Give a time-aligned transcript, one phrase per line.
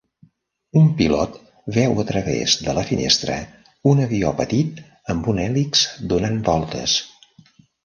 [0.79, 1.35] Un pilot
[1.75, 3.37] veu a través de la finestra
[3.93, 4.83] un avió petit
[5.17, 6.99] amb una hèlix donant voltes